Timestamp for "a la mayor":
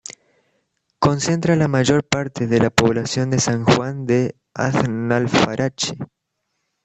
1.53-2.03